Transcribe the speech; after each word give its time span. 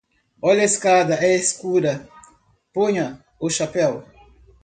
Olhe 0.49 0.61
a 0.63 0.69
escada, 0.71 1.13
é 1.27 1.31
escura; 1.35 1.93
ponha 2.75 3.07
o 3.45 3.47
chapéu... 3.57 3.93